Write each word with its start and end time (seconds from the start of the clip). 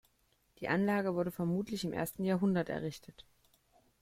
Die 0.57 0.67
Anlage 0.67 1.13
wurde 1.13 1.29
vermutlich 1.29 1.83
im 1.85 1.93
ersten 1.93 2.23
Jahrhundert 2.23 2.69
errichtet. 2.69 3.27